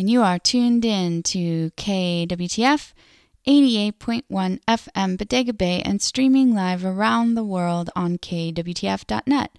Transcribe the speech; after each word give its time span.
and 0.00 0.08
you 0.08 0.22
are 0.22 0.38
tuned 0.38 0.82
in 0.82 1.22
to 1.22 1.70
KWTF 1.72 2.94
88.1 3.46 4.58
FM 4.66 5.18
Bodega 5.18 5.52
Bay 5.52 5.82
and 5.82 6.00
streaming 6.00 6.54
live 6.54 6.86
around 6.86 7.34
the 7.34 7.44
world 7.44 7.90
on 7.94 8.16
KWTF.net. 8.16 9.58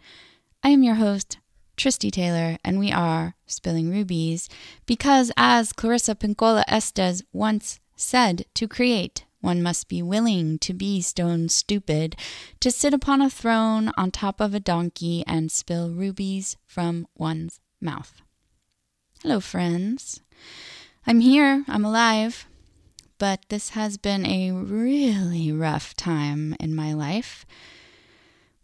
I 0.64 0.70
am 0.70 0.82
your 0.82 0.96
host, 0.96 1.38
Tristy 1.78 2.10
Taylor, 2.10 2.58
and 2.66 2.80
we 2.80 2.92
are 2.92 3.36
Spilling 3.46 3.92
Rubies 3.92 4.50
because, 4.88 5.32
as 5.38 5.74
Clarissa 5.74 6.16
Pinkola 6.16 6.64
Estes 6.68 7.22
once 7.32 7.80
said, 7.96 8.46
to 8.56 8.68
create, 8.68 9.26
one 9.42 9.62
must 9.62 9.88
be 9.88 10.02
willing 10.02 10.58
to 10.58 10.74
be 10.74 11.02
stone 11.02 11.50
stupid, 11.50 12.16
to 12.62 12.72
sit 12.72 12.96
upon 12.96 13.22
a 13.22 13.30
throne 13.30 13.92
on 13.96 14.10
top 14.10 14.42
of 14.42 14.56
a 14.56 14.60
donkey 14.60 15.24
and 15.28 15.52
spill 15.52 15.92
rubies 15.92 16.58
from 16.66 17.06
one's 17.16 17.60
mouth. 17.80 18.24
Hello, 19.24 19.40
friends. 19.40 20.20
I'm 21.06 21.20
here, 21.20 21.64
I'm 21.68 21.86
alive, 21.86 22.48
but 23.20 23.46
this 23.50 23.70
has 23.70 23.96
been 23.96 24.26
a 24.26 24.52
really 24.52 25.52
rough 25.52 25.94
time 25.94 26.56
in 26.60 26.74
my 26.74 26.92
life. 26.94 27.46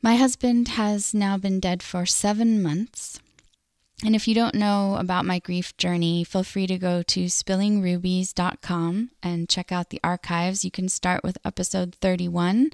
My 0.02 0.16
husband 0.16 0.70
has 0.70 1.14
now 1.14 1.38
been 1.38 1.60
dead 1.60 1.84
for 1.84 2.08
seven 2.08 2.64
months. 2.64 3.20
And 4.04 4.16
if 4.16 4.28
you 4.28 4.34
don't 4.34 4.56
know 4.56 4.96
about 4.96 5.26
my 5.26 5.38
grief 5.38 5.78
journey, 5.78 6.24
feel 6.24 6.44
free 6.44 6.66
to 6.66 6.80
go 6.80 7.04
to 7.04 7.26
spillingrubies.com 7.26 9.12
and 9.22 9.48
check 9.48 9.72
out 9.72 9.92
the 9.92 10.02
archives. 10.04 10.66
You 10.66 10.72
can 10.72 10.90
start 10.90 11.24
with 11.24 11.38
episode 11.46 11.94
31, 12.02 12.72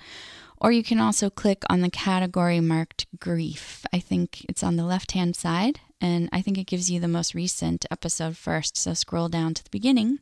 or 0.62 0.72
you 0.72 0.86
can 0.86 1.02
also 1.02 1.30
click 1.30 1.64
on 1.70 1.82
the 1.82 1.92
category 1.92 2.62
marked 2.62 3.08
grief. 3.20 3.86
I 3.92 4.00
think 4.00 4.46
it's 4.48 4.64
on 4.64 4.78
the 4.78 4.86
left 4.86 5.12
hand 5.12 5.36
side, 5.36 5.82
and 6.04 6.30
I 6.34 6.42
think 6.42 6.58
it 6.58 6.68
gives 6.68 6.92
you 6.92 7.00
the 7.00 7.08
most 7.08 7.34
recent 7.34 7.86
episode 7.90 8.36
first. 8.36 8.76
So 8.76 8.94
scroll 8.94 9.30
down 9.30 9.54
to 9.54 9.64
the 9.64 9.70
beginning 9.70 10.20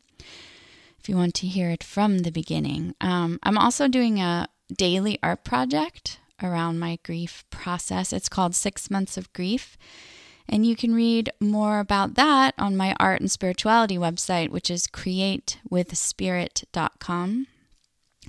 if 0.99 1.09
you 1.09 1.15
want 1.15 1.33
to 1.35 1.47
hear 1.47 1.69
it 1.71 1.83
from 1.83 2.19
the 2.19 2.31
beginning. 2.31 2.93
Um, 3.01 3.39
I'm 3.41 3.57
also 3.57 3.87
doing 3.87 4.21
a 4.21 4.47
daily 4.77 5.17
art 5.23 5.43
project 5.43 6.19
around 6.43 6.77
my 6.77 6.99
grief 7.03 7.43
process. 7.49 8.13
It's 8.13 8.29
called 8.29 8.53
Six 8.53 8.91
Months 8.91 9.17
of 9.17 9.33
Grief. 9.33 9.75
And 10.47 10.63
you 10.65 10.75
can 10.75 10.93
read 10.93 11.31
more 11.39 11.79
about 11.79 12.13
that 12.15 12.53
on 12.59 12.77
my 12.77 12.95
art 12.99 13.21
and 13.21 13.31
spirituality 13.31 13.97
website, 13.97 14.49
which 14.49 14.69
is 14.69 14.85
createwithspirit.com. 14.85 17.47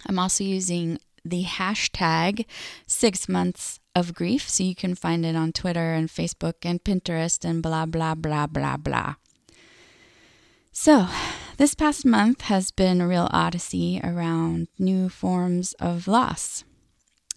I'm 0.07 0.19
also 0.19 0.45
using 0.45 0.99
the 1.25 1.45
hashtag 1.45 2.47
six 2.87 3.29
months 3.29 3.79
of 3.95 4.15
grief, 4.15 4.49
so 4.49 4.65
you 4.65 4.75
can 4.75 4.95
find 4.95 5.25
it 5.25 5.37
on 5.37 5.53
Twitter 5.53 5.93
and 5.93 6.09
Facebook 6.09 6.55
and 6.63 6.83
Pinterest 6.83 7.45
and 7.45 7.63
blah, 7.63 7.87
blah, 7.87 8.15
blah, 8.15 8.47
blah, 8.47 8.77
blah. 8.77 9.15
So, 10.73 11.09
this 11.59 11.75
past 11.75 12.07
month 12.07 12.43
has 12.43 12.71
been 12.71 13.01
a 13.01 13.07
real 13.07 13.29
odyssey 13.31 14.01
around 14.03 14.69
new 14.79 15.09
forms 15.09 15.75
of 15.75 16.09
loss. 16.09 16.65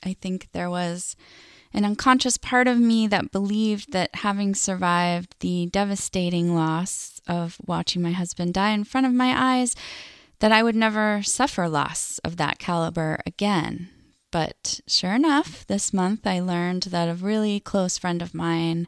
I 0.04 0.14
think 0.14 0.48
there 0.54 0.70
was 0.70 1.16
an 1.74 1.84
unconscious 1.84 2.38
part 2.38 2.70
of 2.70 2.80
me 2.80 3.08
that 3.08 3.34
believed 3.34 3.92
that 3.92 4.16
having 4.16 4.56
survived 4.56 5.36
the 5.42 5.68
devastating 5.68 6.56
loss 6.56 7.20
of 7.28 7.58
watching 7.66 8.02
my 8.02 8.14
husband 8.14 8.54
die 8.54 8.72
in 8.72 8.86
front 8.86 9.06
of 9.06 9.12
my 9.12 9.58
eyes, 9.58 9.76
that 10.40 10.54
I 10.54 10.64
would 10.64 10.76
never 10.76 11.22
suffer 11.22 11.68
loss 11.68 12.20
of 12.20 12.38
that 12.38 12.60
caliber 12.60 13.20
again. 13.26 13.90
But 14.36 14.82
sure 14.86 15.14
enough, 15.14 15.66
this 15.66 15.94
month 15.94 16.28
I 16.28 16.42
learned 16.42 16.84
that 16.92 17.08
a 17.08 17.14
really 17.14 17.62
close 17.62 17.98
friend 17.98 18.22
of 18.22 18.34
mine, 18.34 18.86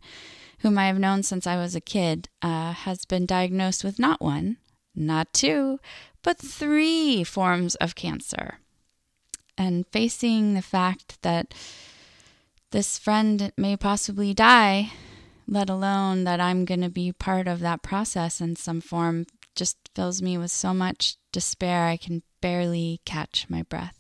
whom 0.60 0.78
I 0.78 0.88
have 0.88 1.00
known 1.00 1.24
since 1.24 1.48
I 1.48 1.56
was 1.56 1.74
a 1.74 1.80
kid, 1.80 2.28
uh, 2.42 2.74
has 2.74 3.06
been 3.06 3.26
diagnosed 3.26 3.82
with 3.82 3.98
not 3.98 4.20
one, 4.20 4.58
not 4.94 5.32
two, 5.32 5.80
but 6.22 6.38
three 6.38 7.24
forms 7.24 7.76
of 7.76 7.96
cancer 7.96 8.60
and 9.58 9.88
facing 9.88 10.54
the 10.54 10.62
fact 10.62 11.22
that 11.22 11.54
this 12.72 12.98
friend 12.98 13.54
may 13.56 13.78
possibly 13.78 14.34
die, 14.34 14.92
let 15.48 15.70
alone 15.70 16.26
that 16.26 16.42
I'm 16.42 16.66
going 16.66 16.82
to 16.82 16.90
be 16.90 17.14
part 17.14 17.48
of 17.48 17.62
that 17.62 17.82
process 17.82 18.42
in 18.42 18.58
some 18.58 18.82
form, 18.82 19.26
just 19.56 19.78
fills 19.96 20.22
me 20.22 20.38
with 20.38 20.52
so 20.52 20.74
much 20.74 21.16
despair 21.32 21.86
I 21.86 21.96
can 21.96 22.24
barely 22.42 23.00
catch 23.06 23.46
my 23.48 23.64
breath. 23.64 23.97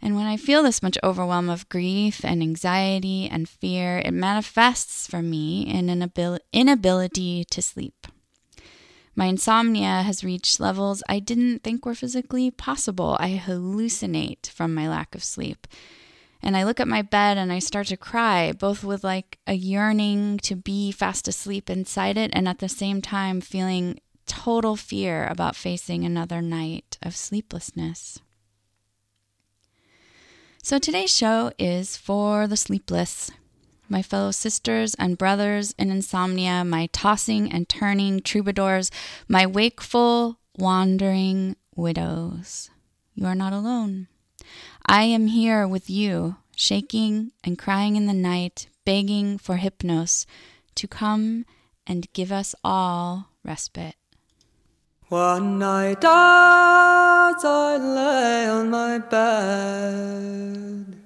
And 0.00 0.14
when 0.14 0.26
I 0.26 0.36
feel 0.36 0.62
this 0.62 0.82
much 0.82 0.98
overwhelm 1.02 1.48
of 1.48 1.68
grief 1.68 2.24
and 2.24 2.42
anxiety 2.42 3.28
and 3.30 3.48
fear, 3.48 3.98
it 3.98 4.12
manifests 4.12 5.06
for 5.06 5.22
me 5.22 5.62
in 5.62 5.88
an 5.88 6.10
inability 6.52 7.44
to 7.44 7.62
sleep. 7.62 8.06
My 9.14 9.24
insomnia 9.24 10.02
has 10.02 10.22
reached 10.22 10.60
levels 10.60 11.02
I 11.08 11.20
didn't 11.20 11.60
think 11.60 11.86
were 11.86 11.94
physically 11.94 12.50
possible. 12.50 13.16
I 13.18 13.42
hallucinate 13.42 14.50
from 14.50 14.74
my 14.74 14.86
lack 14.88 15.14
of 15.14 15.24
sleep. 15.24 15.66
And 16.42 16.54
I 16.54 16.64
look 16.64 16.80
at 16.80 16.86
my 16.86 17.00
bed 17.00 17.38
and 17.38 17.50
I 17.50 17.58
start 17.58 17.86
to 17.86 17.96
cry, 17.96 18.52
both 18.52 18.84
with 18.84 19.02
like 19.02 19.38
a 19.46 19.54
yearning 19.54 20.36
to 20.40 20.54
be 20.54 20.92
fast 20.92 21.26
asleep 21.26 21.70
inside 21.70 22.18
it 22.18 22.30
and 22.34 22.46
at 22.46 22.58
the 22.58 22.68
same 22.68 23.00
time 23.00 23.40
feeling 23.40 23.98
total 24.26 24.76
fear 24.76 25.26
about 25.26 25.56
facing 25.56 26.04
another 26.04 26.42
night 26.42 26.98
of 27.02 27.16
sleeplessness. 27.16 28.20
So 30.66 30.80
today's 30.80 31.16
show 31.16 31.52
is 31.60 31.96
for 31.96 32.48
the 32.48 32.56
sleepless 32.56 33.30
my 33.88 34.02
fellow 34.02 34.32
sisters 34.32 34.96
and 34.96 35.16
brothers 35.16 35.72
in 35.78 35.92
insomnia, 35.92 36.64
my 36.64 36.88
tossing 36.88 37.52
and 37.52 37.68
turning 37.68 38.20
troubadours, 38.20 38.90
my 39.28 39.46
wakeful, 39.46 40.40
wandering 40.58 41.54
widows. 41.76 42.68
You 43.14 43.26
are 43.26 43.34
not 43.36 43.52
alone. 43.52 44.08
I 44.84 45.04
am 45.04 45.28
here 45.28 45.68
with 45.68 45.88
you, 45.88 46.34
shaking 46.56 47.30
and 47.44 47.56
crying 47.56 47.94
in 47.94 48.06
the 48.06 48.12
night, 48.12 48.66
begging 48.84 49.38
for 49.38 49.58
Hypnos 49.58 50.26
to 50.74 50.88
come 50.88 51.46
and 51.86 52.12
give 52.12 52.32
us 52.32 52.56
all 52.64 53.28
respite. 53.44 53.94
One 55.08 55.60
night 55.60 56.04
as 56.04 57.44
I 57.44 57.76
lay 57.76 58.48
on 58.48 58.70
my 58.70 58.98
bed, 58.98 60.96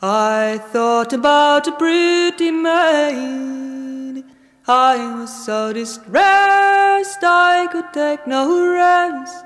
I 0.00 0.58
thought 0.72 1.12
about 1.12 1.68
a 1.68 1.72
pretty 1.72 2.50
maid. 2.50 4.24
I 4.66 4.96
was 5.18 5.44
so 5.44 5.74
distressed 5.74 7.22
I 7.22 7.68
could 7.70 7.92
take 7.92 8.26
no 8.26 8.72
rest. 8.72 9.44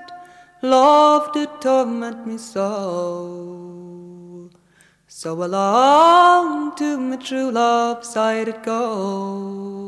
Love 0.63 1.33
did 1.33 1.61
torment 1.61 2.25
me 2.25 2.39
so. 2.39 4.49
So 5.09 5.43
along 5.43 6.77
to 6.77 6.99
my 6.99 7.17
true 7.17 7.51
love's 7.51 8.17
I 8.17 8.45
did 8.45 8.63
go. 8.63 9.88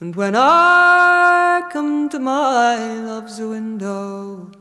And 0.00 0.14
when 0.14 0.36
I 0.36 1.62
come 1.72 2.08
to 2.10 2.18
my 2.18 2.76
love's 3.00 3.40
window, 3.40 4.52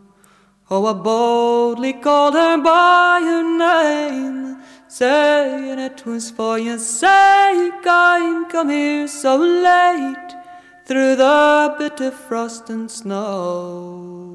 Oh, 0.70 0.86
I 0.86 0.94
boldly 0.94 1.94
called 1.94 2.34
her 2.34 2.58
by 2.58 3.22
her 3.24 3.42
name, 3.58 4.58
saying 4.90 5.80
it 5.80 6.06
was 6.06 6.30
for 6.30 6.60
your 6.60 6.78
sake 6.78 7.86
I'm 7.86 8.50
come 8.50 8.68
here 8.70 9.08
so 9.08 9.38
late 9.38 10.36
through 10.86 11.16
the 11.16 11.74
bitter 11.78 12.12
frost 12.12 12.70
and 12.70 12.92
snow. 12.92 14.28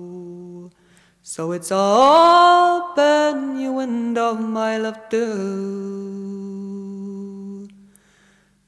So 1.23 1.53
it's 1.53 1.71
open 1.71 3.61
your 3.61 3.73
window, 3.73 4.35
my 4.35 4.79
love, 4.79 5.01
do. 5.11 6.62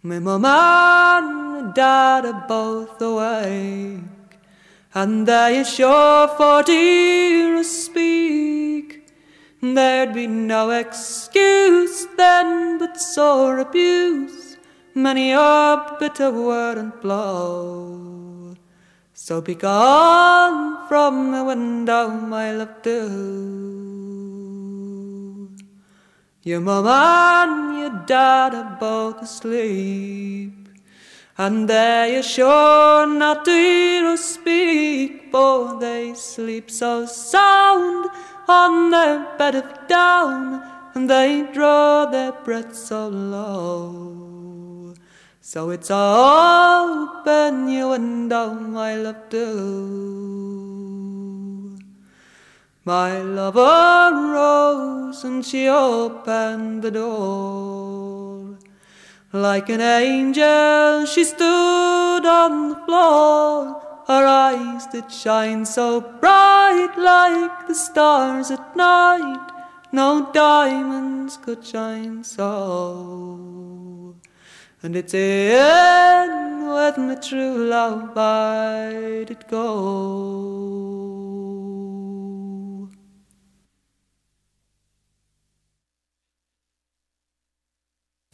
My 0.07 0.19
mama 0.19 1.23
and 1.23 1.73
dad 1.73 2.27
are 2.27 2.45
both 2.47 3.01
away 3.01 4.01
and 4.93 5.27
they 5.27 5.61
are 5.61 5.65
sure 5.65 6.29
for 6.29 6.63
dear 6.63 7.57
to 7.57 7.65
speak. 7.65 9.09
There'd 9.63 10.13
be 10.13 10.27
no 10.27 10.73
excuse 10.73 12.07
then 12.19 12.77
but 12.77 13.01
sore 13.01 13.61
abuse, 13.61 14.59
many 14.95 15.33
a 15.33 15.97
bitter 15.99 16.31
word 16.31 16.77
and 16.77 16.93
blow. 17.01 18.57
So 19.15 19.41
be 19.41 19.55
gone 19.55 20.87
from 20.87 21.33
the 21.33 21.45
window, 21.45 22.11
my 22.11 22.53
love, 22.53 22.83
do. 22.83 23.94
Your 26.47 26.61
mama 26.61 27.47
and 27.49 27.79
your 27.79 28.05
dad 28.05 28.55
are 28.55 28.77
both 28.79 29.23
asleep, 29.23 30.53
and 31.39 31.67
they 31.67 32.19
are 32.19 32.23
sure 32.23 33.07
not 33.07 33.47
to 33.47 33.51
hear 33.51 34.05
us 34.09 34.35
speak, 34.35 35.31
for 35.33 35.81
they 35.81 36.13
sleep 36.13 36.71
so 36.71 37.07
sound 37.07 38.11
on 38.47 38.91
their 38.91 39.27
bed 39.39 39.55
of 39.55 39.89
down, 39.89 40.63
and 40.95 41.09
they 41.09 41.49
draw 41.55 42.05
their 42.05 42.33
breath 42.33 42.77
so 42.77 43.09
low. 43.09 44.93
So 45.41 45.71
it's 45.71 45.91
open 45.91 47.71
your 47.71 47.89
window, 47.93 48.53
my 48.53 48.97
love, 48.97 49.31
do. 49.31 51.04
My 52.87 53.23
lover 53.23 54.13
rose 54.35 55.25
and 55.25 55.43
she 55.43 55.67
opened 55.69 56.83
the 56.83 56.91
door. 56.91 58.59
Like 59.33 59.71
an 59.71 59.81
angel, 59.81 61.07
she 61.07 61.25
stood 61.25 62.27
on 62.27 62.69
the 62.69 62.77
floor. 62.85 63.81
Her 64.07 64.27
eyes 64.27 64.87
did 64.89 65.11
shine 65.11 65.65
so 65.65 66.03
bright, 66.03 66.93
like 66.99 67.67
the 67.69 67.75
stars 67.75 68.51
at 68.51 68.77
night. 68.77 69.51
No 69.91 70.31
diamonds 70.35 71.39
could 71.39 71.65
shine 71.65 72.23
so. 72.23 74.15
And 74.83 74.95
it's 74.95 75.15
in 75.15 76.69
with 76.69 76.99
my 76.99 77.15
true 77.15 77.67
love 77.67 78.13
I 78.15 79.25
did 79.27 79.49
go. 79.49 81.44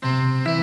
Música 0.03 0.60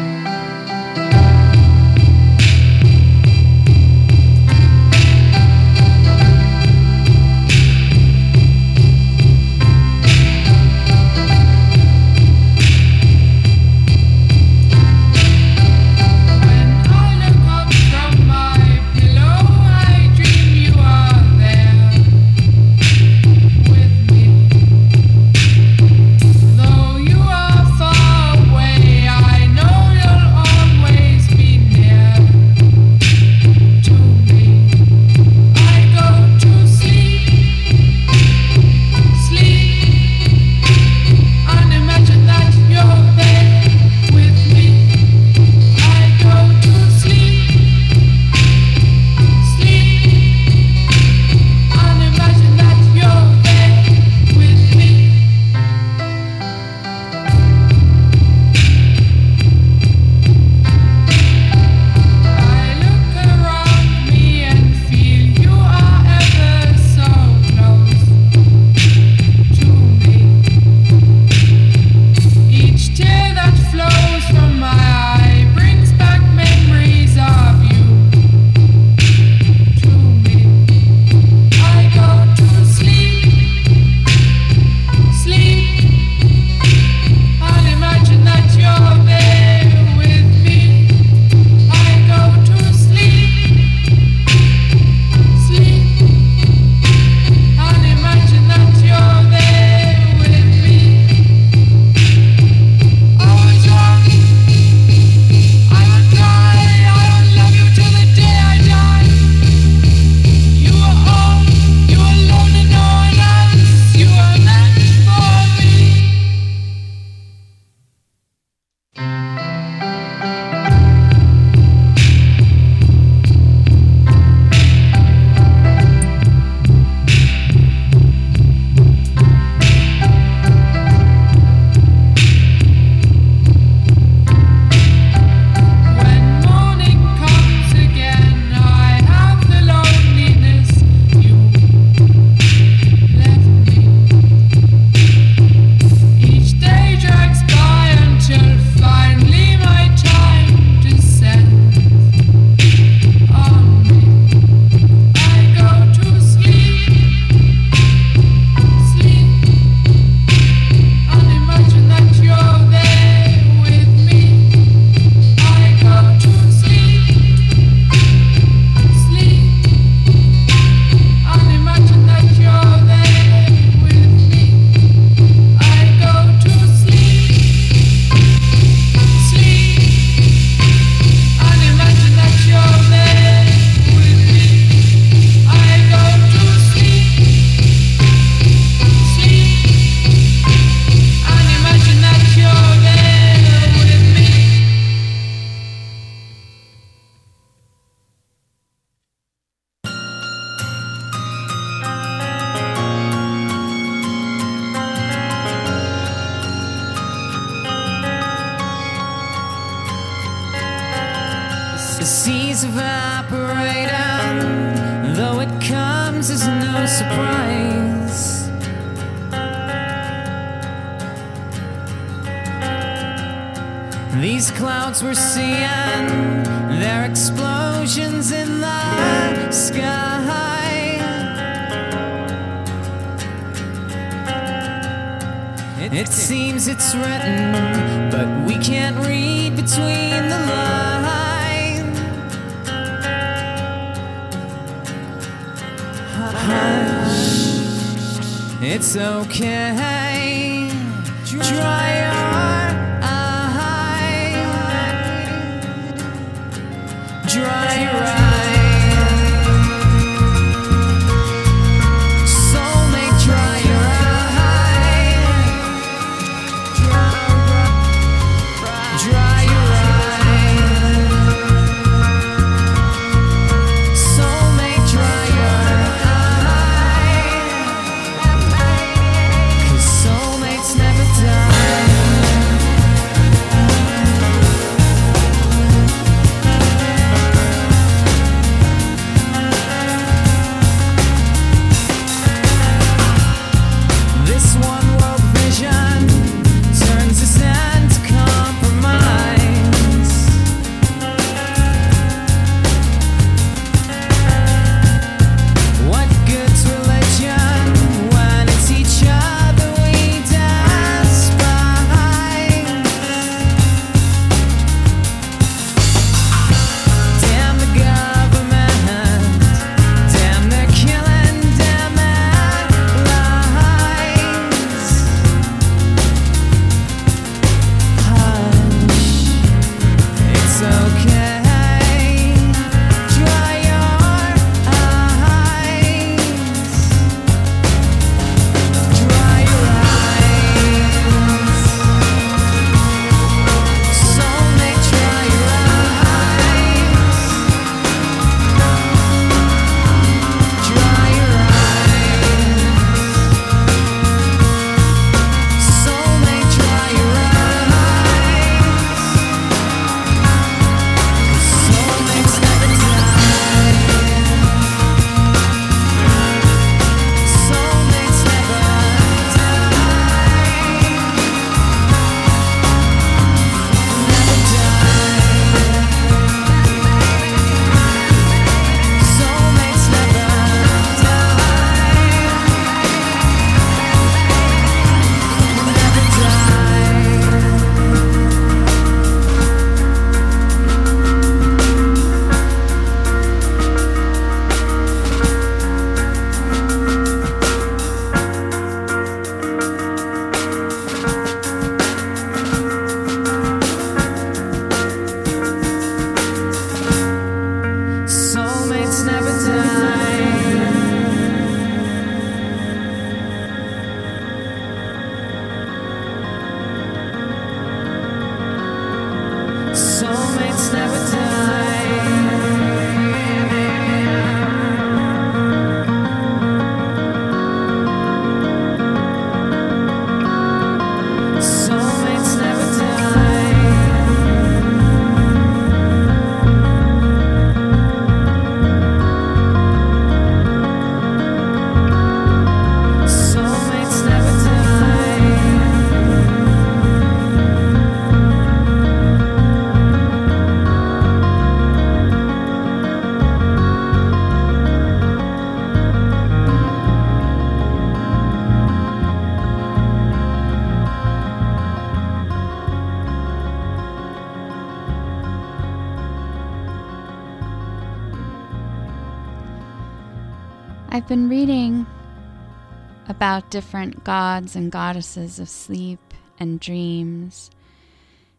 about 473.39 473.51
different 473.51 474.03
gods 474.03 474.57
and 474.57 474.73
goddesses 474.73 475.39
of 475.39 475.49
sleep 475.49 476.01
and 476.41 476.59
dreams, 476.59 477.53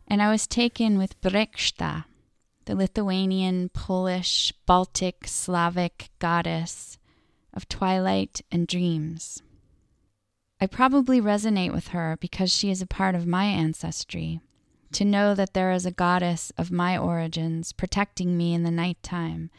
and 0.10 0.22
I 0.22 0.29
was 0.29 0.46
taken 0.46 0.98
with 0.98 1.22
Breksta, 1.22 2.03
the 2.65 2.75
Lithuanian, 2.75 3.70
Polish, 3.70 4.51
Baltic, 4.65 5.25
Slavic 5.25 6.10
goddess 6.20 6.98
of 7.53 7.70
twilight 7.70 8.41
and 8.51 8.68
dreams. 8.68 9.41
I 10.60 10.68
probably 10.68 11.22
resonate 11.22 11.72
with 11.72 11.89
her 11.89 12.18
because 12.20 12.51
she 12.51 12.70
is 12.70 12.82
a 12.82 12.86
part 12.86 13.15
of 13.15 13.25
my 13.25 13.46
ancestry. 13.46 14.41
To 14.94 15.06
know 15.06 15.34
that 15.34 15.53
there 15.53 15.72
is 15.72 15.86
a 15.86 15.91
goddess 15.91 16.51
of 16.58 16.72
my 16.72 16.98
origins 16.98 17.72
protecting 17.72 18.36
me 18.36 18.53
in 18.53 18.63
the 18.63 18.72
night 18.72 19.01
time 19.01 19.50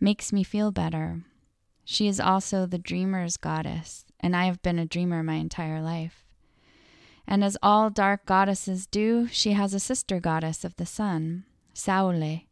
makes 0.00 0.32
me 0.32 0.42
feel 0.42 0.70
better. 0.70 1.24
She 1.84 2.08
is 2.08 2.18
also 2.18 2.64
the 2.64 2.78
dreamer's 2.78 3.36
goddess, 3.36 4.06
and 4.20 4.36
I 4.36 4.44
have 4.46 4.62
been 4.62 4.78
a 4.78 4.86
dreamer 4.86 5.22
my 5.22 5.34
entire 5.34 5.80
life. 5.80 6.24
And 7.26 7.44
as 7.44 7.56
all 7.62 7.90
dark 7.90 8.24
goddesses 8.24 8.86
do, 8.86 9.28
she 9.28 9.52
has 9.52 9.74
a 9.74 9.80
sister 9.80 10.18
goddess 10.18 10.64
of 10.64 10.76
the 10.76 10.86
sun, 10.86 11.44
Saule. 11.74 12.44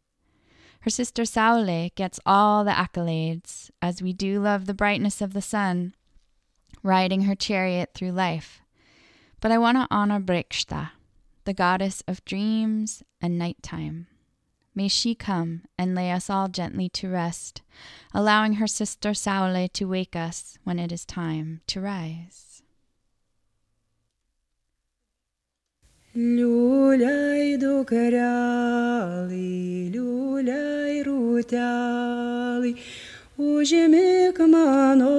Her 0.81 0.89
sister 0.89 1.23
Saule 1.23 1.93
gets 1.95 2.19
all 2.25 2.63
the 2.63 2.71
accolades, 2.71 3.71
as 3.81 4.01
we 4.01 4.13
do 4.13 4.39
love 4.39 4.65
the 4.65 4.73
brightness 4.73 5.21
of 5.21 5.33
the 5.33 5.41
sun, 5.41 5.95
riding 6.83 7.23
her 7.23 7.35
chariot 7.35 7.89
through 7.93 8.11
life. 8.11 8.61
But 9.41 9.51
I 9.51 9.57
want 9.57 9.77
to 9.77 9.87
honor 9.89 10.19
Breksta, 10.19 10.91
the 11.45 11.53
goddess 11.53 12.03
of 12.07 12.23
dreams 12.23 13.03
and 13.19 13.37
nighttime. 13.37 14.07
May 14.77 14.89
she 14.89 15.15
come 15.15 15.63
and 15.75 15.95
lay 15.95 16.11
us 16.11 16.29
all 16.29 16.49
gently 16.49 16.87
to 16.89 17.09
rest, 17.09 17.63
allowing 18.13 18.53
her 18.61 18.67
sister 18.67 19.15
Saule 19.15 19.67
to 19.73 19.85
wake 19.85 20.15
us 20.15 20.59
when 20.65 20.77
it 20.77 20.91
is 20.91 21.03
time 21.03 21.61
to 21.65 21.81
rise. 21.81 22.61
Liuliai 26.15 27.57
dukrelai, 27.57 29.31
liuliai 29.91 31.03
rūtelai, 31.07 32.77
užimik 33.39 34.37
mano 34.47 35.09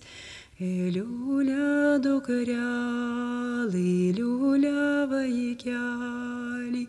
Iliulia 0.55 1.99
dukrelai, 1.99 3.75
iliulia 4.07 5.03
vaikeliai, 5.11 6.87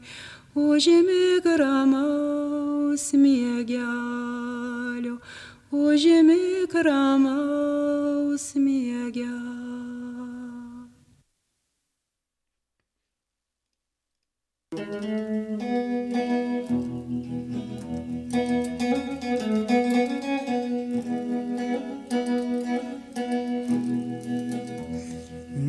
užimik 0.55 1.43
ramaus 1.59 3.11
mėgelio. 3.19 5.19
Miegelio. 8.59 9.47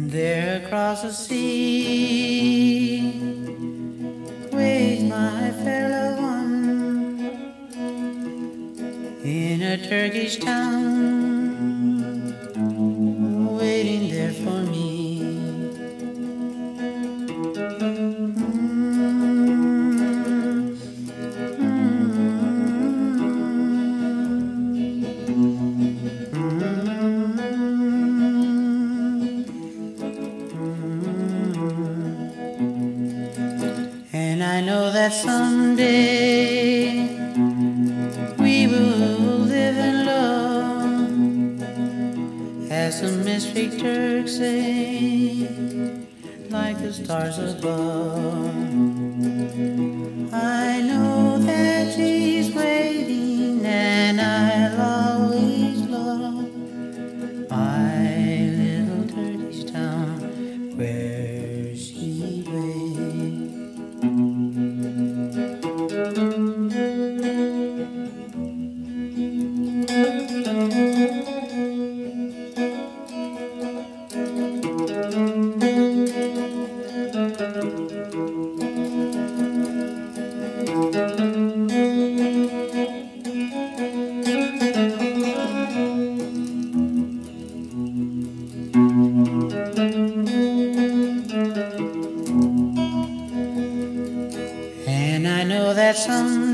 There 0.09 0.65
across 0.65 1.01
the 1.03 1.11
sea 1.11 2.16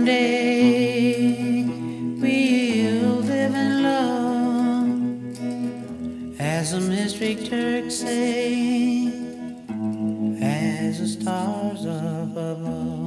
someday 0.05 1.63
we'll 2.19 3.19
live 3.21 3.55
in 3.55 3.83
love, 3.83 4.89
as 6.39 6.71
the 6.71 6.81
mystic 6.81 7.45
Turks 7.45 7.95
say, 7.95 9.07
as 10.41 10.99
the 10.99 11.07
stars 11.07 11.85
above. 11.85 13.02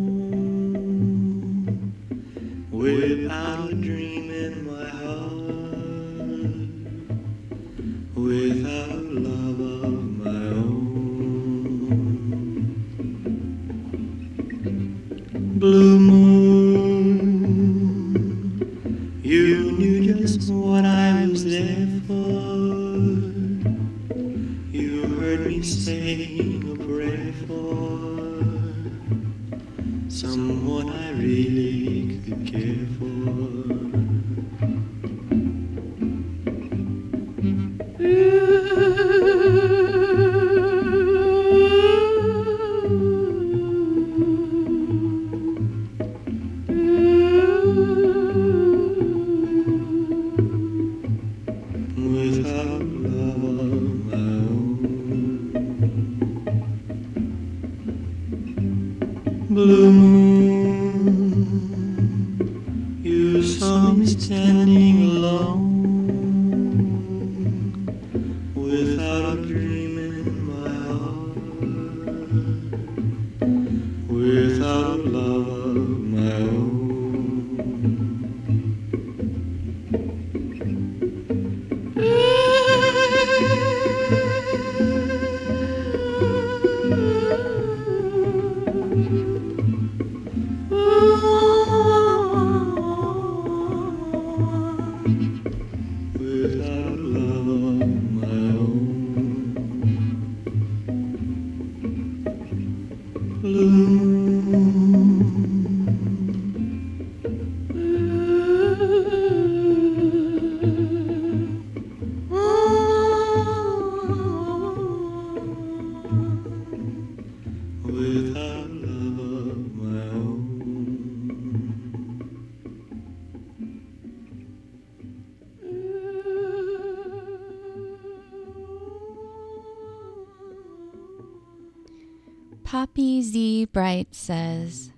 Brite 133.75 134.15
says, 134.15 134.93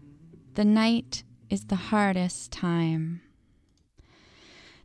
The 0.53 0.63
night 0.63 1.23
is 1.49 1.65
the 1.65 1.89
hardest 1.89 2.51
time. 2.51 3.21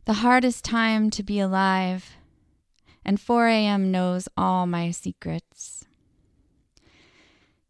The 0.05 0.13
hardest 0.13 0.65
time 0.65 1.11
to 1.11 1.21
be 1.21 1.39
alive, 1.39 2.13
and 3.05 3.21
4 3.21 3.49
a.m. 3.49 3.91
knows 3.91 4.27
all 4.35 4.65
my 4.65 4.89
secrets. 4.89 5.85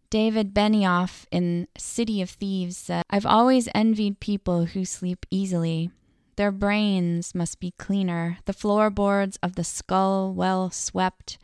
David 0.09 0.53
Benioff 0.53 1.25
in 1.29 1.67
City 1.77 2.21
of 2.21 2.29
Thieves 2.29 2.77
said, 2.77 3.03
I've 3.09 3.25
always 3.25 3.67
envied 3.75 4.21
people 4.21 4.67
who 4.67 4.85
sleep 4.85 5.25
easily. 5.29 5.91
Their 6.37 6.53
brains 6.53 7.35
must 7.35 7.59
be 7.59 7.73
cleaner, 7.77 8.37
the 8.45 8.53
floorboards 8.53 9.37
of 9.43 9.55
the 9.55 9.65
skull 9.65 10.33
well 10.33 10.71
swept, 10.71 11.37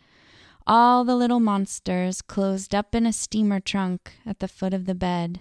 all 0.69 1.03
the 1.03 1.15
little 1.15 1.39
monsters 1.39 2.21
closed 2.21 2.75
up 2.75 2.93
in 2.93 3.07
a 3.07 3.11
steamer 3.11 3.59
trunk 3.59 4.11
at 4.23 4.37
the 4.37 4.47
foot 4.47 4.71
of 4.71 4.85
the 4.85 4.93
bed. 4.93 5.39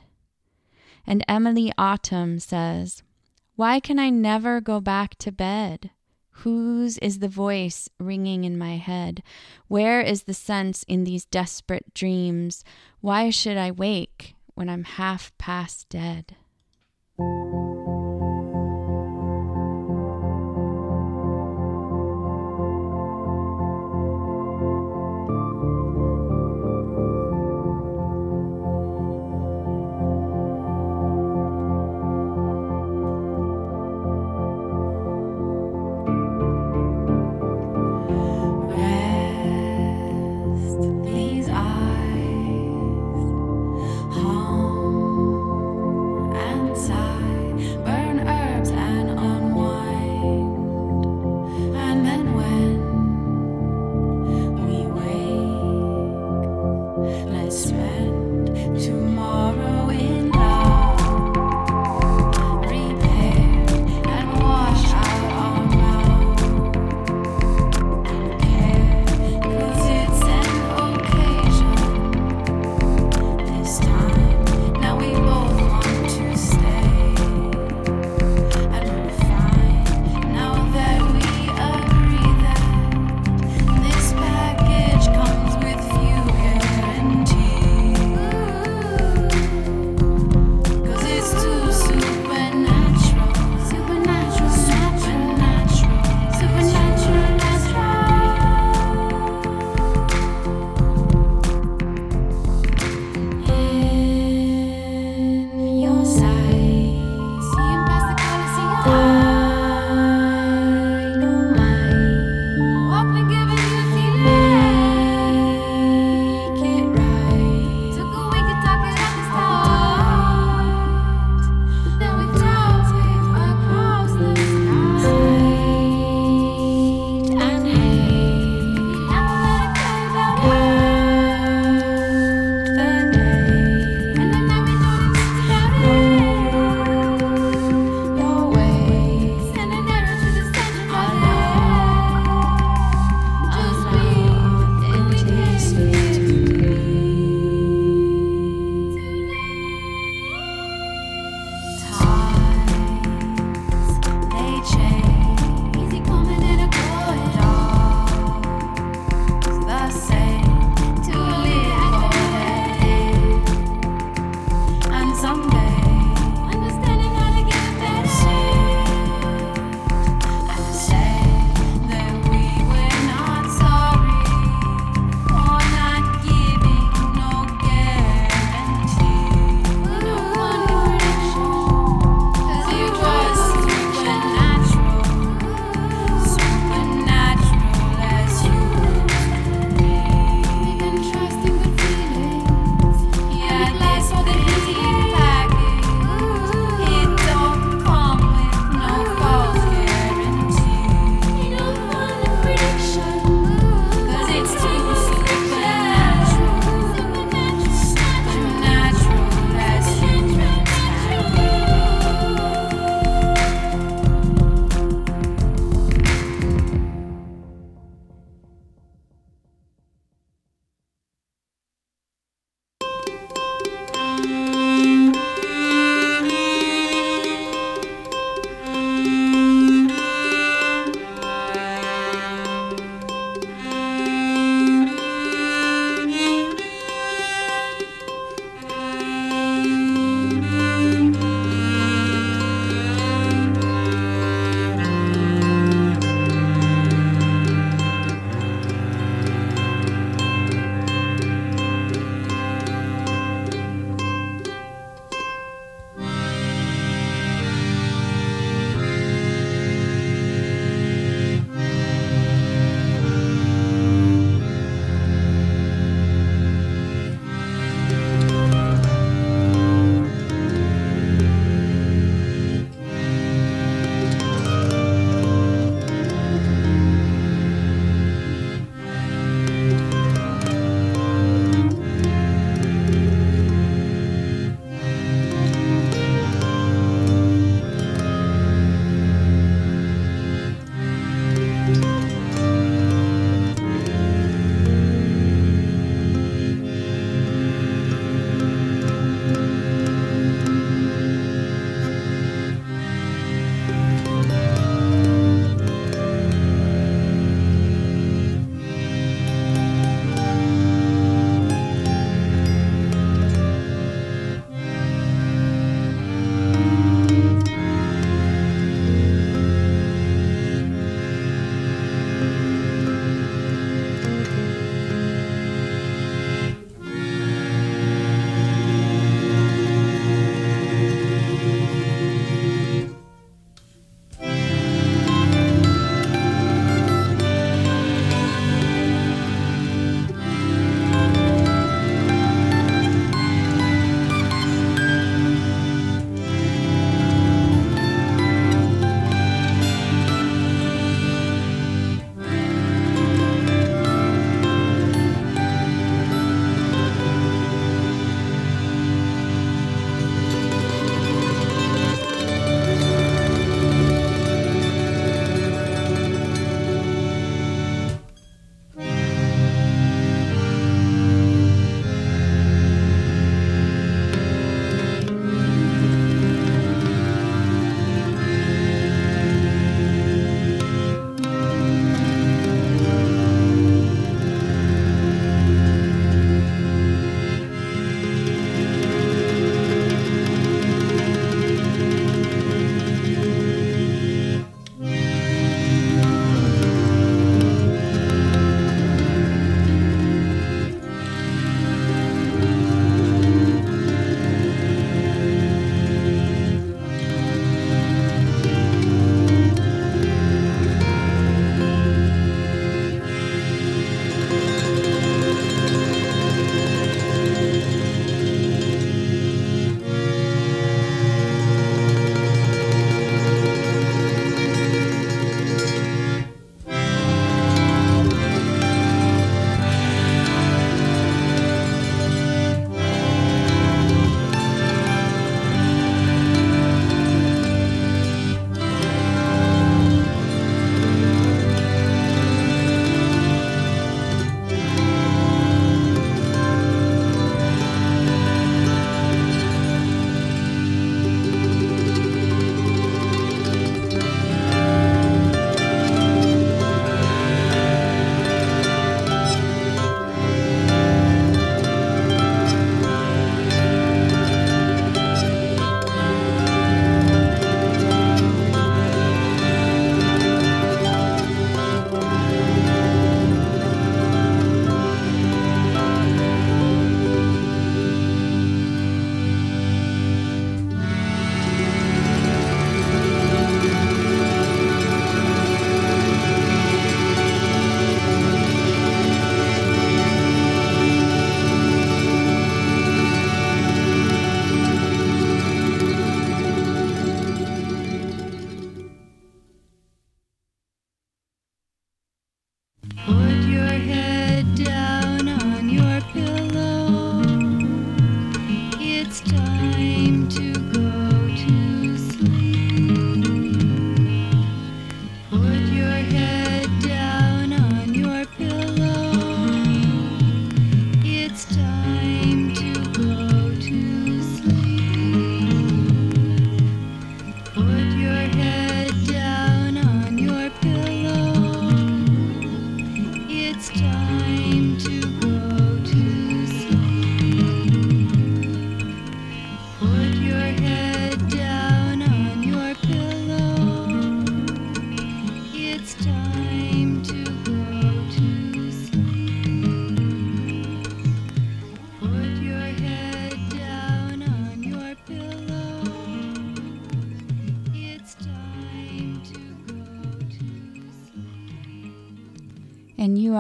And 1.07 1.23
Emilie 1.29 1.73
Autumn 1.77 2.39
says, 2.39 3.03
Why 3.55 3.79
can 3.79 3.99
I 3.99 4.09
never 4.09 4.63
go 4.63 4.81
back 4.81 5.17
to 5.17 5.31
bed? 5.31 5.91
Whose 6.43 6.97
is 6.99 7.19
the 7.19 7.29
voice 7.29 7.91
ringing 8.01 8.45
in 8.45 8.57
my 8.57 8.79
head? 8.79 9.23
Where 9.67 10.01
is 10.01 10.23
the 10.23 10.33
sense 10.33 10.83
in 10.85 11.05
these 11.05 11.27
desperate 11.27 11.93
dreams? 11.93 12.65
Why 13.03 13.29
should 13.29 13.59
I 13.59 13.71
wake 13.71 14.35
when 14.55 14.71
I'm 14.71 14.85
half 14.85 15.37
past 15.37 15.91
dead? 15.91 16.37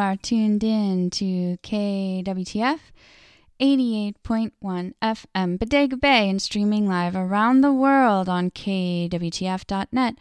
Are 0.08 0.16
tuned 0.16 0.64
in 0.64 1.10
to 1.10 1.58
KWTF 1.62 2.78
88.1 3.60 4.94
FM 5.02 5.58
Bodega 5.58 5.98
Bay 5.98 6.30
and 6.30 6.40
streaming 6.40 6.88
live 6.88 7.14
around 7.14 7.60
the 7.60 7.74
world 7.74 8.26
on 8.26 8.50
KWTF.net. 8.50 10.14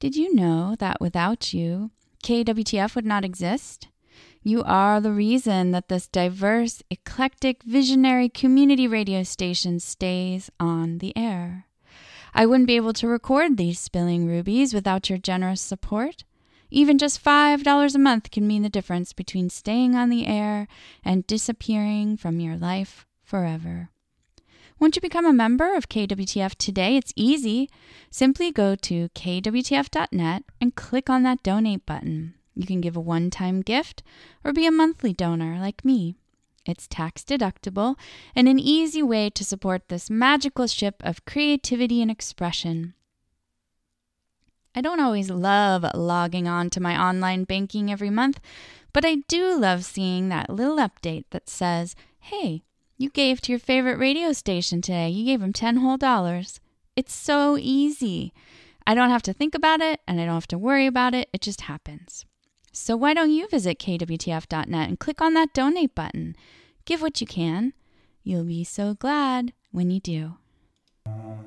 Did 0.00 0.16
you 0.16 0.34
know 0.34 0.76
that 0.78 0.98
without 0.98 1.52
you, 1.52 1.90
KWTF 2.24 2.94
would 2.94 3.04
not 3.04 3.22
exist? 3.22 3.88
You 4.42 4.62
are 4.62 4.98
the 4.98 5.12
reason 5.12 5.72
that 5.72 5.88
this 5.88 6.08
diverse, 6.08 6.82
eclectic, 6.88 7.62
visionary 7.64 8.30
community 8.30 8.88
radio 8.88 9.24
station 9.24 9.78
stays 9.78 10.50
on 10.58 10.98
the 10.98 11.14
air. 11.14 11.66
I 12.32 12.46
wouldn't 12.46 12.66
be 12.66 12.76
able 12.76 12.94
to 12.94 13.08
record 13.08 13.58
these 13.58 13.78
spilling 13.78 14.26
rubies 14.26 14.72
without 14.72 15.10
your 15.10 15.18
generous 15.18 15.60
support. 15.60 16.24
Even 16.74 16.96
just 16.96 17.22
$5 17.22 17.94
a 17.94 17.98
month 17.98 18.30
can 18.30 18.46
mean 18.46 18.62
the 18.62 18.70
difference 18.70 19.12
between 19.12 19.50
staying 19.50 19.94
on 19.94 20.08
the 20.08 20.26
air 20.26 20.66
and 21.04 21.26
disappearing 21.26 22.16
from 22.16 22.40
your 22.40 22.56
life 22.56 23.06
forever. 23.22 23.90
Won't 24.80 24.96
you 24.96 25.02
become 25.02 25.26
a 25.26 25.34
member 25.34 25.76
of 25.76 25.90
KWTF 25.90 26.54
today? 26.54 26.96
It's 26.96 27.12
easy. 27.14 27.68
Simply 28.10 28.50
go 28.50 28.74
to 28.76 29.10
kwtf.net 29.10 30.44
and 30.62 30.74
click 30.74 31.10
on 31.10 31.22
that 31.24 31.42
donate 31.42 31.84
button. 31.84 32.34
You 32.54 32.66
can 32.66 32.80
give 32.80 32.96
a 32.96 33.00
one 33.00 33.28
time 33.28 33.60
gift 33.60 34.02
or 34.42 34.54
be 34.54 34.66
a 34.66 34.72
monthly 34.72 35.12
donor 35.12 35.58
like 35.60 35.84
me. 35.84 36.14
It's 36.64 36.88
tax 36.88 37.22
deductible 37.22 37.96
and 38.34 38.48
an 38.48 38.58
easy 38.58 39.02
way 39.02 39.28
to 39.28 39.44
support 39.44 39.88
this 39.88 40.08
magical 40.08 40.66
ship 40.66 41.02
of 41.04 41.26
creativity 41.26 42.00
and 42.00 42.10
expression. 42.10 42.94
I 44.74 44.80
don't 44.80 45.00
always 45.00 45.30
love 45.30 45.84
logging 45.94 46.48
on 46.48 46.70
to 46.70 46.80
my 46.80 47.00
online 47.00 47.44
banking 47.44 47.90
every 47.90 48.10
month, 48.10 48.40
but 48.92 49.04
I 49.04 49.16
do 49.28 49.56
love 49.58 49.84
seeing 49.84 50.28
that 50.28 50.50
little 50.50 50.76
update 50.76 51.24
that 51.30 51.48
says, 51.48 51.94
hey, 52.20 52.62
you 52.96 53.10
gave 53.10 53.40
to 53.42 53.52
your 53.52 53.58
favorite 53.58 53.98
radio 53.98 54.32
station 54.32 54.80
today. 54.80 55.08
You 55.08 55.24
gave 55.24 55.40
them 55.40 55.52
10 55.52 55.76
whole 55.76 55.96
dollars. 55.96 56.60
It's 56.94 57.14
so 57.14 57.56
easy. 57.58 58.32
I 58.86 58.94
don't 58.94 59.10
have 59.10 59.22
to 59.22 59.32
think 59.32 59.54
about 59.54 59.80
it 59.80 60.00
and 60.06 60.20
I 60.20 60.24
don't 60.24 60.34
have 60.34 60.46
to 60.48 60.58
worry 60.58 60.86
about 60.86 61.14
it. 61.14 61.28
It 61.32 61.40
just 61.40 61.62
happens. 61.62 62.24
So 62.72 62.96
why 62.96 63.14
don't 63.14 63.30
you 63.30 63.48
visit 63.48 63.78
kwtf.net 63.78 64.88
and 64.88 64.98
click 64.98 65.20
on 65.20 65.34
that 65.34 65.52
donate 65.52 65.94
button? 65.94 66.34
Give 66.84 67.02
what 67.02 67.20
you 67.20 67.26
can. 67.26 67.74
You'll 68.24 68.44
be 68.44 68.64
so 68.64 68.94
glad 68.94 69.52
when 69.70 69.90
you 69.90 70.00
do. 70.00 70.36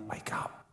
Wake 0.09 0.33
up. 0.33 0.64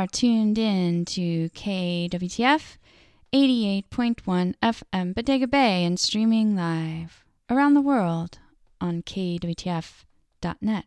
Are 0.00 0.06
tuned 0.06 0.56
in 0.56 1.04
to 1.04 1.50
KWTF 1.50 2.78
88.1 3.34 4.54
FM 4.62 5.14
Bodega 5.14 5.46
Bay 5.46 5.84
and 5.84 6.00
streaming 6.00 6.56
live 6.56 7.22
around 7.50 7.74
the 7.74 7.82
world 7.82 8.38
on 8.80 9.02
KWTF.net. 9.02 10.84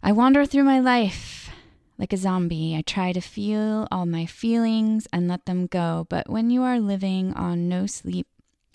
I 0.00 0.12
wander 0.12 0.46
through 0.46 0.62
my 0.62 0.78
life 0.78 1.50
like 1.98 2.12
a 2.12 2.16
zombie. 2.16 2.76
I 2.76 2.82
try 2.82 3.10
to 3.10 3.20
feel 3.20 3.88
all 3.90 4.06
my 4.06 4.26
feelings 4.26 5.08
and 5.12 5.26
let 5.26 5.46
them 5.46 5.66
go, 5.66 6.06
but 6.08 6.30
when 6.30 6.50
you 6.50 6.62
are 6.62 6.78
living 6.78 7.34
on 7.34 7.68
no 7.68 7.86
sleep, 7.86 8.28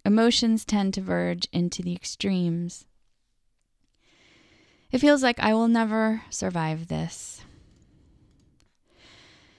emotions 0.03 0.65
tend 0.65 0.93
to 0.95 1.01
verge 1.01 1.47
into 1.53 1.81
the 1.81 1.95
extremes. 1.95 2.85
It 4.91 4.99
feels 4.99 5.23
like 5.23 5.39
I 5.39 5.53
will 5.53 5.69
never 5.69 6.23
survive 6.29 6.89
this. 6.89 7.34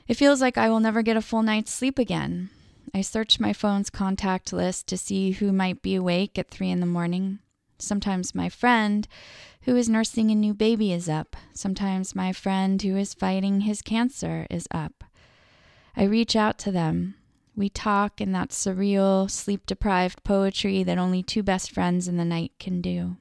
It 0.09 0.14
feels 0.16 0.40
like 0.40 0.57
I 0.57 0.68
will 0.68 0.80
never 0.80 1.02
get 1.02 1.16
a 1.16 1.22
full 1.22 1.42
night's 1.42 1.72
sleep 1.72 1.98
again. 1.98 2.50
I 2.94 3.00
search 3.00 3.40
my 3.40 3.52
phone's 3.52 3.90
contact 3.90 4.52
list 4.52 4.86
to 4.88 4.96
see 4.96 5.32
who 5.32 5.52
might 5.52 5.82
be 5.82 5.94
awake 5.94 6.38
at 6.38 6.48
three 6.48 6.70
in 6.70 6.80
the 6.80 6.86
morning. 6.86 7.40
Sometimes 7.78 8.34
my 8.34 8.48
friend 8.48 9.07
who 9.62 9.76
is 9.76 9.88
nursing 9.88 10.30
a 10.30 10.34
new 10.34 10.54
baby 10.54 10.92
is 10.92 11.09
up. 11.09 11.36
Sometimes 11.52 12.14
my 12.14 12.32
friend 12.32 12.80
who 12.80 12.96
is 12.96 13.14
fighting 13.14 13.62
his 13.62 13.82
cancer 13.82 14.46
is 14.48 14.68
up. 14.70 15.04
I 15.96 16.04
reach 16.04 16.36
out 16.36 16.59
to 16.61 16.70
them. 16.70 17.16
We 17.57 17.68
talk 17.68 18.20
in 18.20 18.32
that 18.32 18.50
surreal, 18.50 19.30
sleep 19.30 19.66
deprived 19.66 20.22
poetry 20.22 20.82
that 20.84 20.98
only 20.98 21.22
two 21.22 21.42
best 21.42 21.72
friends 21.72 22.07
in 22.07 22.16
the 22.16 22.24
night 22.24 22.52
can 22.61 22.80
do. 22.80 23.16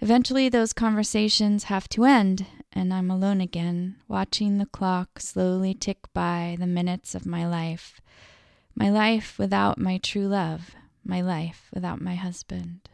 Eventually, 0.00 0.48
those 0.48 0.74
conversations 0.74 1.64
have 1.64 1.88
to 1.88 2.04
end, 2.04 2.46
and 2.76 2.92
I'm 2.92 3.10
alone 3.10 3.40
again, 3.40 3.96
watching 4.06 4.58
the 4.58 4.66
clock 4.66 5.18
slowly 5.18 5.72
tick 5.72 6.12
by 6.12 6.56
the 6.58 6.66
minutes 6.66 7.14
of 7.14 7.24
my 7.24 7.46
life. 7.46 8.02
My 8.74 8.90
life 8.90 9.38
without 9.38 9.78
my 9.78 9.96
true 9.96 10.28
love, 10.28 10.74
my 11.02 11.22
life 11.22 11.70
without 11.72 12.02
my 12.02 12.16
husband. 12.16 12.90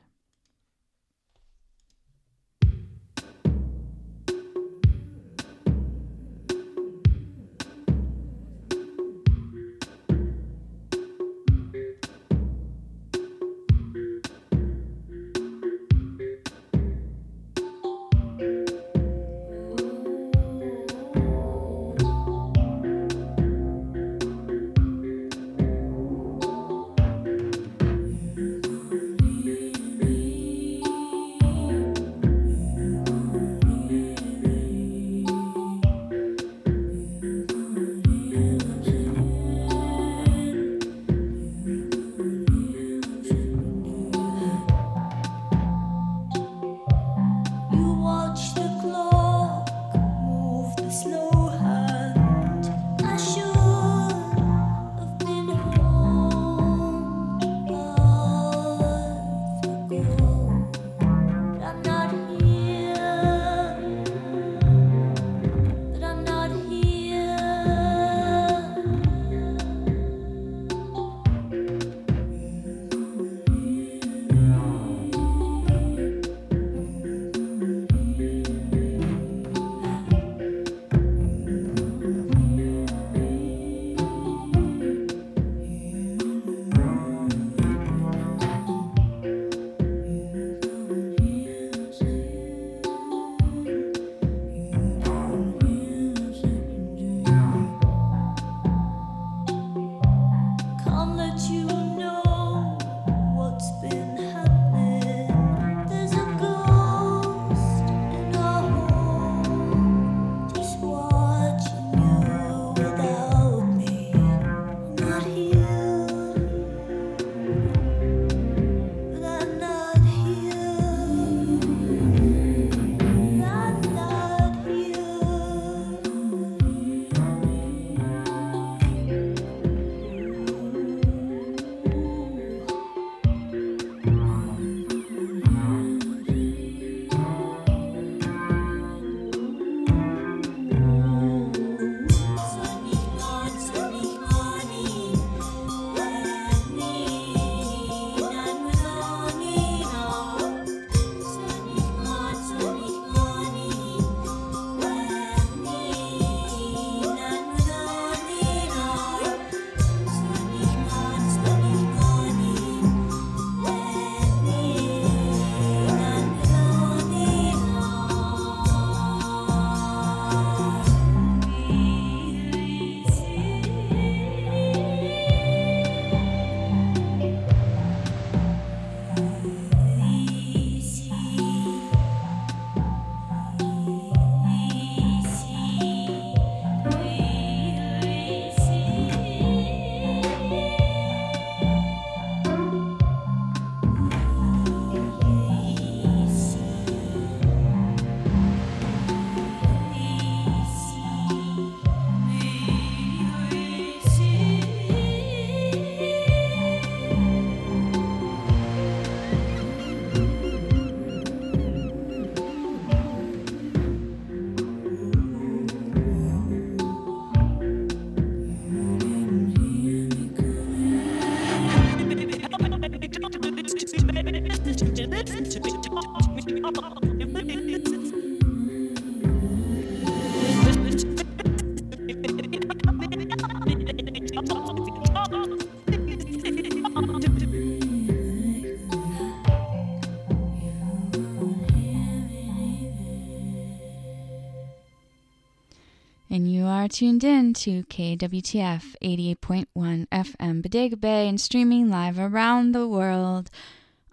Tuned 246.92 247.24
in 247.24 247.54
to 247.54 247.84
KWTF 247.84 248.94
88.1 249.02 250.06
FM 250.08 250.62
Bodega 250.62 250.96
Bay 250.96 251.26
and 251.26 251.40
streaming 251.40 251.88
live 251.88 252.18
around 252.18 252.72
the 252.72 252.86
world 252.86 253.48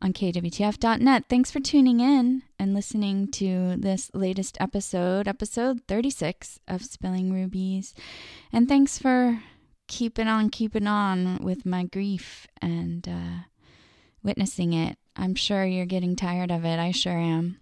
on 0.01 0.13
KWTF.net. 0.13 1.25
Thanks 1.27 1.51
for 1.51 1.59
tuning 1.59 1.99
in 1.99 2.43
and 2.57 2.73
listening 2.73 3.27
to 3.31 3.75
this 3.75 4.09
latest 4.13 4.55
episode, 4.61 5.27
episode 5.27 5.81
36 5.89 6.61
of 6.69 6.85
Spilling 6.85 7.33
Rubies. 7.33 7.93
And 8.53 8.69
thanks 8.69 8.97
for 8.97 9.41
keeping 9.87 10.27
on, 10.27 10.49
keeping 10.49 10.87
on 10.87 11.39
with 11.43 11.65
my 11.65 11.83
grief 11.83 12.47
and 12.61 13.05
uh, 13.09 13.43
witnessing 14.23 14.71
it. 14.71 14.97
I'm 15.17 15.35
sure 15.35 15.65
you're 15.65 15.85
getting 15.85 16.15
tired 16.15 16.49
of 16.49 16.63
it. 16.63 16.79
I 16.79 16.91
sure 16.91 17.17
am. 17.17 17.59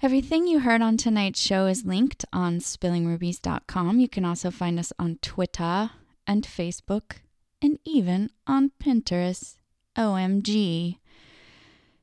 Everything 0.00 0.46
you 0.46 0.60
heard 0.60 0.80
on 0.80 0.96
tonight's 0.96 1.40
show 1.40 1.66
is 1.66 1.84
linked 1.84 2.24
on 2.32 2.58
spillingrubies.com. 2.58 3.98
You 3.98 4.08
can 4.08 4.24
also 4.24 4.50
find 4.50 4.78
us 4.78 4.92
on 4.98 5.18
Twitter 5.22 5.90
and 6.26 6.46
Facebook 6.46 7.16
and 7.60 7.78
even 7.84 8.30
on 8.46 8.70
Pinterest. 8.82 9.56
OMG. 9.98 10.98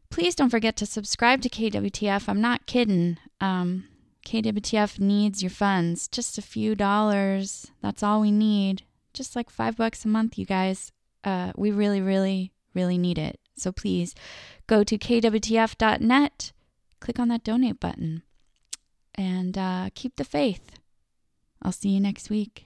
Please 0.10 0.36
don't 0.36 0.50
forget 0.50 0.76
to 0.78 0.86
subscribe 0.86 1.42
to 1.42 1.50
KWTF. 1.50 2.28
I'm 2.28 2.42
not 2.42 2.68
kidding. 2.68 3.18
Um, 3.42 3.86
KWTF 4.26 5.00
needs 5.00 5.42
your 5.42 5.50
funds. 5.50 6.08
Just 6.08 6.38
a 6.38 6.42
few 6.42 6.76
dollars. 6.76 7.72
That's 7.82 8.04
all 8.04 8.22
we 8.22 8.32
need. 8.32 8.84
Just 9.14 9.36
like 9.36 9.50
five 9.50 9.78
bucks 9.78 10.04
a 10.04 10.10
month, 10.10 10.38
you 10.38 10.46
guys. 10.46 10.92
Uh, 11.24 11.54
we 11.56 11.72
really, 11.72 12.02
really, 12.02 12.52
really 12.74 12.98
need 12.98 13.18
it. 13.18 13.40
So 13.56 13.72
please 13.72 14.14
go 14.68 14.84
to 14.84 14.98
kwtf.net, 14.98 16.52
click 17.06 17.20
on 17.20 17.28
that 17.28 17.44
donate 17.44 17.80
button, 17.80 18.24
and 19.14 19.60
uh, 19.60 19.92
keep 19.94 20.16
the 20.16 20.24
faith. 20.24 20.80
I'll 21.62 21.72
see 21.72 21.90
you 21.90 22.00
next 22.00 22.32
week. 22.32 22.66